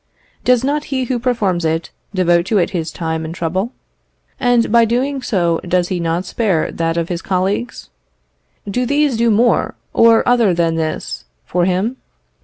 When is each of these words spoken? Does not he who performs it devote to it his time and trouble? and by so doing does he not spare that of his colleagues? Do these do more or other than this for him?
Does 0.43 0.63
not 0.63 0.85
he 0.85 1.03
who 1.03 1.19
performs 1.19 1.63
it 1.63 1.91
devote 2.11 2.47
to 2.47 2.57
it 2.57 2.71
his 2.71 2.89
time 2.89 3.23
and 3.23 3.35
trouble? 3.35 3.71
and 4.39 4.71
by 4.71 4.81
so 4.81 4.87
doing 4.87 5.19
does 5.69 5.89
he 5.89 5.99
not 5.99 6.25
spare 6.25 6.71
that 6.71 6.97
of 6.97 7.09
his 7.09 7.21
colleagues? 7.21 7.91
Do 8.67 8.87
these 8.87 9.15
do 9.15 9.29
more 9.29 9.75
or 9.93 10.27
other 10.27 10.55
than 10.55 10.73
this 10.73 11.25
for 11.45 11.65
him? 11.65 11.97